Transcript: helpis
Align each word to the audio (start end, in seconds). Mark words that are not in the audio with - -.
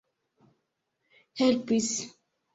helpis 1.43 1.93